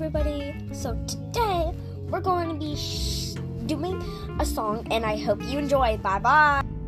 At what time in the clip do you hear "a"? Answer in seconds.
4.40-4.46